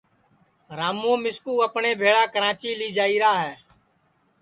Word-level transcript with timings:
راموں 0.77 1.17
مِسکُو 1.23 1.53
اپٹؔے 1.67 1.91
بھیݪا 1.99 2.23
کراچی 2.33 2.71
لی 2.79 2.87
جائیرا 2.97 3.33
ہے 3.43 3.53